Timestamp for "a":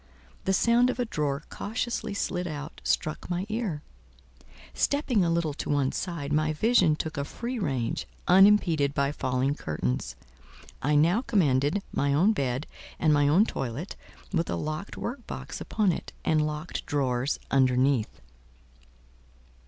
0.97-1.05, 5.23-5.29, 7.17-7.23, 14.49-14.55